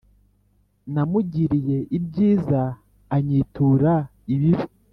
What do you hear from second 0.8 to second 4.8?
Namugiriye ibyiza, anyitura ibibi.